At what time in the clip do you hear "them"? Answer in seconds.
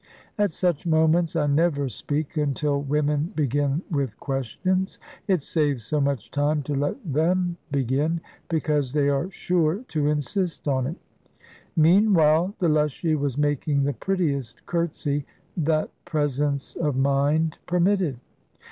7.13-7.57